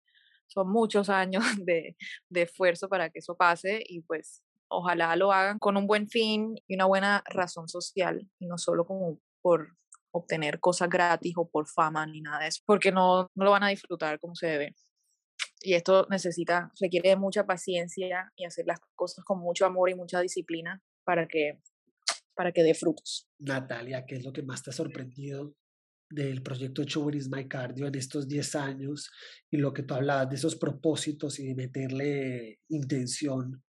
son 0.48 0.70
muchos 0.70 1.10
años 1.10 1.44
de, 1.66 1.96
de 2.30 2.42
esfuerzo 2.42 2.90
para 2.90 3.10
que 3.10 3.20
eso 3.20 3.36
pase 3.38 3.82
y 3.86 4.02
pues 4.02 4.44
ojalá 4.72 5.16
lo 5.16 5.32
hagan 5.32 5.60
con 5.60 5.78
un 5.78 5.86
buen 5.86 6.08
fin 6.08 6.56
y 6.68 6.76
una 6.76 6.86
buena 6.86 7.24
razón 7.26 7.68
social 7.68 8.28
y 8.40 8.48
no 8.48 8.58
solo 8.58 8.86
como 8.86 9.20
por 9.42 9.76
obtener 10.14 10.60
cosas 10.60 10.90
gratis 10.90 11.34
o 11.38 11.48
por 11.50 11.68
fama 11.68 12.06
ni 12.06 12.22
nada 12.22 12.40
de 12.40 12.48
eso, 12.48 12.62
porque 12.66 12.92
no, 12.92 13.30
no 13.36 13.46
lo 13.46 13.52
van 13.52 13.64
a 13.64 13.70
disfrutar 13.70 14.20
como 14.20 14.36
se 14.36 14.48
debe. 14.48 14.76
Y 15.62 15.74
esto 15.74 16.08
necesita, 16.10 16.72
requiere 16.80 17.16
mucha 17.16 17.46
paciencia 17.46 18.32
y 18.36 18.46
hacer 18.46 18.66
las 18.66 18.80
cosas 18.96 19.24
con 19.24 19.40
mucho 19.40 19.66
amor 19.66 19.90
y 19.90 19.96
mucha 19.96 20.20
disciplina 20.20 20.82
para 21.04 21.28
que, 21.28 21.60
para 22.34 22.52
que 22.52 22.64
dé 22.64 22.74
frutos. 22.74 23.28
Natalia, 23.40 24.06
¿qué 24.06 24.16
es 24.16 24.26
lo 24.26 24.34
que 24.34 24.42
más 24.42 24.64
te 24.64 24.72
ha 24.72 24.74
sorprendido 24.74 25.54
del 26.10 26.42
proyecto 26.42 26.84
Sugar 26.88 27.16
is 27.16 27.30
My 27.30 27.48
Cardio 27.48 27.88
en 27.88 27.96
estos 27.96 28.28
10 28.28 28.56
años 28.56 29.10
y 29.50 29.58
lo 29.58 29.72
que 29.72 29.84
tú 29.84 29.94
hablabas 29.94 30.30
de 30.30 30.36
esos 30.36 30.56
propósitos 30.56 31.40
y 31.40 31.48
de 31.48 31.56
meterle 31.56 32.60
intención 32.70 33.64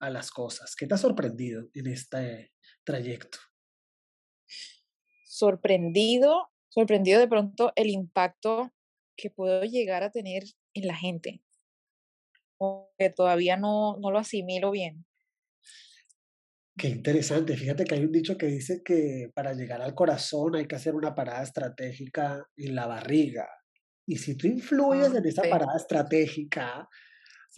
a 0.00 0.10
las 0.10 0.30
cosas. 0.30 0.74
¿Qué 0.76 0.86
te 0.86 0.94
ha 0.94 0.98
sorprendido 0.98 1.68
en 1.74 1.86
este 1.86 2.52
trayecto? 2.84 3.38
Sorprendido, 5.24 6.48
sorprendido 6.68 7.20
de 7.20 7.28
pronto 7.28 7.72
el 7.76 7.88
impacto 7.88 8.72
que 9.16 9.30
puedo 9.30 9.62
llegar 9.64 10.02
a 10.02 10.10
tener 10.10 10.44
en 10.74 10.86
la 10.86 10.96
gente, 10.96 11.42
que 12.98 13.10
todavía 13.10 13.56
no, 13.56 13.96
no 13.98 14.10
lo 14.10 14.18
asimilo 14.18 14.70
bien. 14.70 15.04
Qué 16.78 16.88
interesante. 16.88 17.56
Fíjate 17.56 17.84
que 17.84 17.96
hay 17.96 18.04
un 18.04 18.12
dicho 18.12 18.38
que 18.38 18.46
dice 18.46 18.82
que 18.84 19.32
para 19.34 19.52
llegar 19.52 19.82
al 19.82 19.96
corazón 19.96 20.54
hay 20.54 20.66
que 20.68 20.76
hacer 20.76 20.94
una 20.94 21.12
parada 21.12 21.42
estratégica 21.42 22.46
en 22.56 22.74
la 22.76 22.86
barriga. 22.86 23.48
Y 24.06 24.16
si 24.16 24.36
tú 24.36 24.46
influyes 24.46 25.12
ah, 25.12 25.18
en 25.18 25.26
esa 25.26 25.42
parada 25.42 25.76
estratégica, 25.76 26.88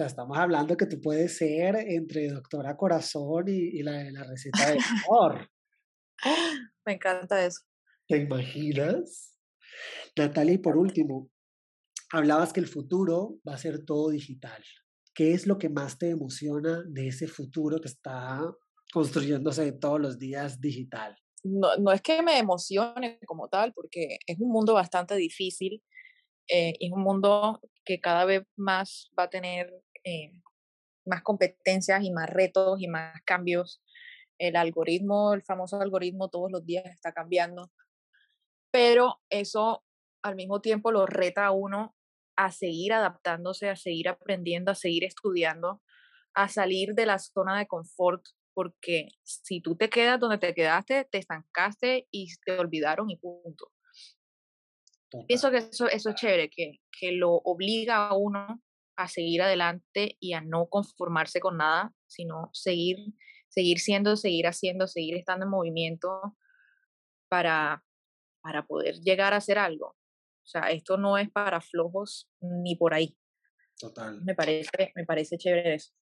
sea, 0.00 0.07
estamos 0.07 0.38
hablando 0.38 0.76
que 0.76 0.87
tú 0.87 0.99
puedes 1.00 1.37
ser 1.37 1.76
entre 1.76 2.28
doctora 2.28 2.76
corazón 2.76 3.45
y, 3.49 3.83
la, 3.83 4.11
la 4.11 4.25
receta 4.25 4.71
de 4.71 4.78
amor. 5.07 5.50
Me 6.87 6.95
encanta 6.95 7.45
eso. 7.45 7.61
¿Te 8.09 8.16
imaginas? 8.16 9.38
Natalia, 10.16 10.54
y 10.54 10.59
por 10.59 10.78
último, 10.78 11.30
hablabas 12.12 12.52
que 12.52 12.61
el 12.61 12.66
futuro 12.66 13.38
va 13.47 13.54
a 13.54 13.59
ser 13.59 13.85
todo 13.85 14.11
digital. 14.11 14.62
¿Qué 15.14 15.35
es 15.35 15.47
lo 15.47 15.59
que 15.59 15.69
más 15.69 15.99
te 15.99 16.11
emociona 16.11 16.83
de 16.88 17.09
ese 17.09 17.26
futuro 17.26 17.78
que 17.78 17.88
está 17.88 18.40
construyéndose 18.92 19.73
todos 19.73 20.00
los 20.00 20.19
días 20.19 20.61
digital? 20.61 21.14
No, 21.45 21.76
no 21.76 21.92
es 21.92 22.00
que 22.00 22.23
me 22.23 22.38
emocione 22.38 23.19
como 23.26 23.49
tal, 23.49 23.73
porque 23.75 24.19
es 24.26 24.38
un 24.38 24.50
mundo 24.50 24.75
bastante 24.75 25.14
difícil, 25.16 25.83
eh, 26.49 26.73
es 26.80 26.90
un 26.90 27.02
mundo 27.02 27.61
que 27.85 28.00
cada 28.00 28.25
vez 28.25 28.42
más 28.57 29.11
va 29.19 29.25
a 29.25 29.30
tener 29.30 29.71
eh, 30.04 30.33
más 31.04 31.23
competencias 31.23 32.02
y 32.02 32.11
más 32.11 32.28
retos 32.28 32.80
y 32.80 32.88
más 32.88 33.21
cambios. 33.25 33.83
El 34.38 34.57
algoritmo, 34.57 35.35
el 35.35 35.42
famoso 35.42 35.80
algoritmo 35.80 36.28
todos 36.28 36.50
los 36.50 36.64
días 36.64 36.87
está 36.87 37.12
cambiando, 37.12 37.71
pero 38.71 39.21
eso 39.28 39.85
al 40.23 40.37
mismo 40.37 40.61
tiempo 40.61 40.92
lo 40.92 41.07
reta 41.07 41.47
a 41.47 41.50
uno 41.50 41.95
a 42.37 42.52
seguir 42.52 42.92
adaptándose, 42.92 43.69
a 43.69 43.76
seguir 43.76 44.09
aprendiendo, 44.09 44.71
a 44.71 44.75
seguir 44.75 45.04
estudiando, 45.04 45.83
a 46.35 46.49
salir 46.49 46.95
de 46.95 47.07
la 47.07 47.19
zona 47.19 47.59
de 47.59 47.66
confort 47.66 48.25
porque 48.54 49.09
si 49.23 49.61
tú 49.61 49.76
te 49.76 49.88
quedas 49.88 50.19
donde 50.19 50.38
te 50.38 50.54
quedaste, 50.54 51.07
te 51.11 51.19
estancaste 51.19 52.09
y 52.11 52.28
te 52.45 52.59
olvidaron 52.59 53.11
y 53.11 53.16
punto. 53.16 53.73
Pienso 55.26 55.50
que 55.50 55.59
eso, 55.59 55.88
eso 55.88 56.11
es 56.11 56.14
chévere, 56.14 56.50
que, 56.50 56.80
que 56.99 57.12
lo 57.12 57.33
obliga 57.33 58.09
a 58.09 58.16
uno 58.16 58.62
a 59.02 59.09
seguir 59.09 59.42
adelante 59.42 60.16
y 60.21 60.33
a 60.35 60.40
no 60.40 60.66
conformarse 60.66 61.40
con 61.40 61.57
nada, 61.57 61.92
sino 62.07 62.50
seguir, 62.52 62.99
seguir 63.49 63.78
siendo, 63.78 64.16
seguir 64.16 64.47
haciendo, 64.47 64.87
seguir 64.87 65.16
estando 65.16 65.47
en 65.47 65.50
movimiento 65.50 66.37
para, 67.28 67.85
para 68.42 68.66
poder 68.66 68.97
llegar 68.97 69.33
a 69.33 69.38
hacer 69.38 69.59
algo. 69.59 69.97
O 70.42 70.47
sea, 70.47 70.71
esto 70.71 70.97
no 70.97 71.16
es 71.16 71.30
para 71.30 71.61
flojos 71.61 72.28
ni 72.40 72.76
por 72.76 72.95
ahí. 72.95 73.16
Total. 73.78 74.23
Me 74.23 74.35
parece, 74.35 74.92
me 74.95 75.04
parece 75.04 75.38
chévere 75.38 75.75
eso. 75.75 75.92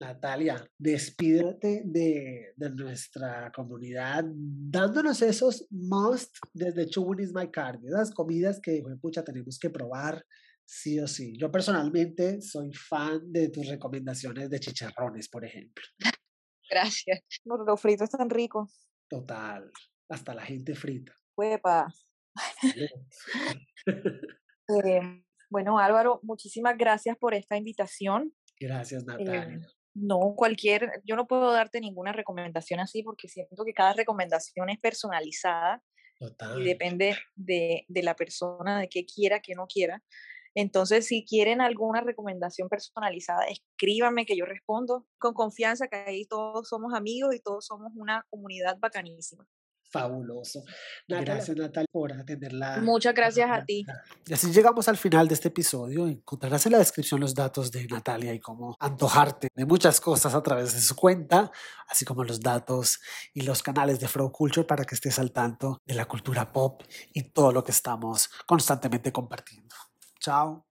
Natalia, 0.00 0.64
despídete 0.78 1.82
de, 1.84 2.52
de, 2.54 2.70
nuestra 2.70 3.50
comunidad 3.52 4.24
dándonos 4.24 5.20
esos 5.22 5.66
must 5.70 6.36
desde 6.54 6.86
Chubun 6.86 7.18
is 7.18 7.32
my 7.34 7.50
cardio, 7.50 7.90
las 7.90 8.12
comidas 8.12 8.60
que, 8.60 8.80
pucha, 9.00 9.24
tenemos 9.24 9.58
que 9.58 9.70
probar 9.70 10.24
sí 10.68 11.00
o 11.00 11.06
sí. 11.06 11.36
Yo 11.38 11.50
personalmente 11.50 12.42
soy 12.42 12.72
fan 12.74 13.32
de 13.32 13.48
tus 13.48 13.66
recomendaciones 13.66 14.50
de 14.50 14.60
chicharrones, 14.60 15.28
por 15.28 15.44
ejemplo. 15.44 15.82
Gracias. 16.70 17.20
Los 17.44 17.80
fritos 17.80 18.10
están 18.12 18.28
ricos. 18.28 18.90
Total, 19.08 19.72
hasta 20.10 20.34
la 20.34 20.42
gente 20.42 20.74
frita. 20.74 21.18
Huepa. 21.36 21.88
eh, 22.74 22.90
Bueno, 25.50 25.78
Álvaro, 25.78 26.20
muchísimas 26.22 26.76
gracias 26.76 27.16
por 27.16 27.32
esta 27.32 27.56
invitación. 27.56 28.34
Gracias, 28.60 29.06
Natalia. 29.06 29.66
no, 29.94 30.34
cualquier, 30.36 31.00
yo 31.04 31.16
no 31.16 31.26
puedo 31.26 31.50
darte 31.52 31.80
ninguna 31.80 32.12
recomendación 32.12 32.80
así 32.80 33.02
porque 33.02 33.28
siento 33.28 33.64
que 33.64 33.72
cada 33.72 33.94
recomendación 33.94 34.68
es 34.68 34.78
personalizada 34.78 35.82
y 36.58 36.64
depende 36.64 37.16
de, 37.34 37.86
de, 37.88 38.02
la 38.02 38.14
persona, 38.14 38.78
de 38.78 38.90
qué 38.90 39.06
quiera, 39.06 39.40
qué 39.40 39.54
no 39.54 39.66
quiera. 39.66 40.02
Entonces, 40.60 41.06
si 41.06 41.24
quieren 41.24 41.60
alguna 41.60 42.00
recomendación 42.00 42.68
personalizada, 42.68 43.44
escríbanme 43.44 44.26
que 44.26 44.36
yo 44.36 44.44
respondo 44.44 45.06
con 45.16 45.32
confianza, 45.32 45.86
que 45.86 45.96
ahí 45.96 46.24
todos 46.26 46.68
somos 46.68 46.94
amigos 46.94 47.32
y 47.32 47.38
todos 47.38 47.64
somos 47.64 47.92
una 47.94 48.26
comunidad 48.28 48.76
bacanísima 48.80 49.46
fabuloso. 49.90 50.64
Gracias, 51.08 51.56
Natalia, 51.56 51.86
por 51.90 52.12
atenderla. 52.12 52.80
Muchas 52.82 53.14
gracias 53.14 53.50
a 53.50 53.64
ti. 53.64 53.86
Y 54.26 54.32
así 54.34 54.52
llegamos 54.52 54.86
al 54.88 54.98
final 54.98 55.28
de 55.28 55.34
este 55.34 55.48
episodio. 55.48 56.06
Encontrarás 56.06 56.66
en 56.66 56.72
la 56.72 56.78
descripción 56.78 57.20
los 57.20 57.34
datos 57.34 57.72
de 57.72 57.86
Natalia 57.86 58.34
y 58.34 58.38
cómo 58.38 58.76
antojarte 58.80 59.48
de 59.54 59.64
muchas 59.64 59.98
cosas 59.98 60.34
a 60.34 60.42
través 60.42 60.74
de 60.74 60.80
su 60.80 60.94
cuenta, 60.94 61.50
así 61.88 62.04
como 62.04 62.22
los 62.22 62.40
datos 62.40 63.00
y 63.32 63.42
los 63.42 63.62
canales 63.62 63.98
de 63.98 64.08
Flow 64.08 64.30
Culture 64.30 64.66
para 64.66 64.84
que 64.84 64.94
estés 64.94 65.18
al 65.18 65.32
tanto 65.32 65.78
de 65.86 65.94
la 65.94 66.04
cultura 66.04 66.52
pop 66.52 66.82
y 67.14 67.30
todo 67.30 67.50
lo 67.50 67.64
que 67.64 67.72
estamos 67.72 68.28
constantemente 68.46 69.10
compartiendo. 69.10 69.74
Ciao. 70.20 70.67